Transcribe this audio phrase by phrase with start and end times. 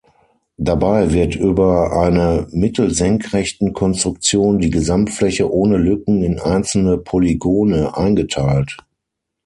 [0.57, 8.77] Dabei wird über eine Mittelsenkrechten-Konstruktion die Gesamtfläche ohne Lücken in einzelne Polygone eingeteilt.